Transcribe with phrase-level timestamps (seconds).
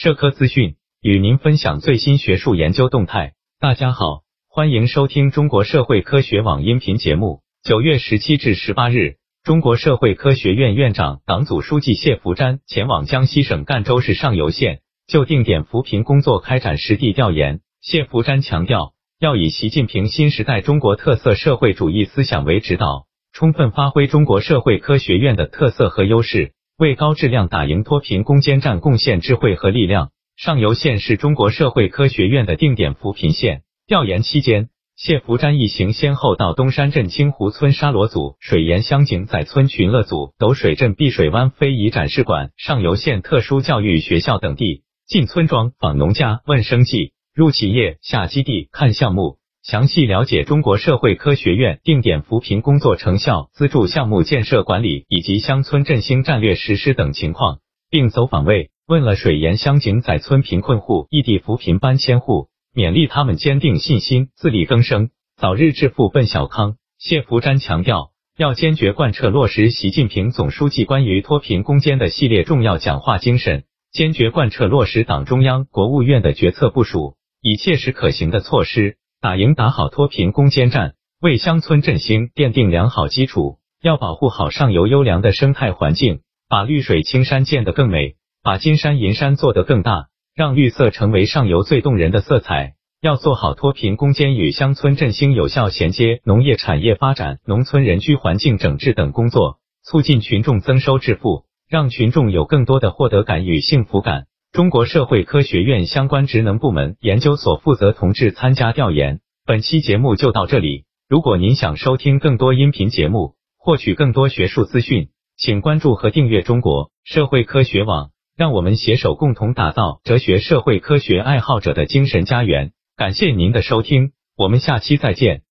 [0.00, 3.32] 社科资讯与您分享最新学术研究动态。
[3.58, 7.42] 大家好，欢迎收听中国社会科学网音频节目。
[7.64, 17.58] 九月十七至十八日，中国社会科学院院长、党组书记谢伏瞻前往江西省赣州市上犹县，就定点扶贫工作开展实地调研。
[17.80, 26.52] 谢伏瞻强调，要以习近平新时代中国特色社会主义思想为指导，充分发挥中国社会科学院的特色和优势。
[26.78, 30.12] 为高质量打赢脱贫攻坚战贡献智慧和力量。
[30.36, 33.62] 上游县是中国社会科学院的定点扶贫县。
[33.88, 49.37] 调研期间，谢伏瞻一行先后到东山镇清湖村沙罗组、水沿乡井仔村群乐组、斗水镇碧水湾非遗展示馆、上游县特殊教育学校等地，进村庄访农家问生计，入企业下基地看项目。
[49.68, 57.58] 详细了解中国社会科学院定点扶贫工作成效、资助项目建设管理以及乡村振兴战略实施等情况，
[57.90, 66.76] 并走访慰问了水沿乡井仔村贫困户异地扶贫搬迁户，勉励他们坚定信心、自力更生，早日致富奔小康。
[66.98, 78.96] 谢伏瞻强调，要坚决贯彻落实习近平总书记关于脱贫攻坚的系列重要讲话精神，坚决贯彻落实党中央、国务院的决策部署，以切实可行的措施。
[79.20, 83.58] 打赢打好脱贫攻坚战，为乡村振兴奠定良好基础。
[83.82, 92.74] 要保护好上游优良的生态环境，把绿水青山建得更美，把金山银山做得更大，让绿色成为上游最动人的色彩。
[93.00, 104.27] 要做好脱贫攻坚与乡村振兴有效衔接、农业产业发展、农村人居环境整治等工作，促进群众增收致富，让群众有更多的获得感与幸福感。
[104.52, 109.20] 中国社会科学院相关职能部门、研究所负责同志参加调研。
[109.44, 110.84] 本期节目就到这里。
[111.08, 118.10] 如果您想收听更多音频节目，获取更多学术资讯，请关注和订阅中国社会科学网。
[118.36, 122.72] 让我们携手共同打造哲学社会科学爱好者的精神家园。
[122.96, 125.42] 感谢您的收听，我们下期再见。